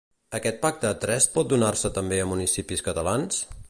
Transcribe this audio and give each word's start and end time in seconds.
Aquest 0.37 0.57
pacte 0.63 0.89
a 0.93 0.93
tres 1.03 1.29
pot 1.37 1.53
donar-se 1.53 1.93
també 2.01 2.19
a 2.21 2.25
altres 2.25 2.35
municipis 2.35 2.89
catalans? 2.91 3.45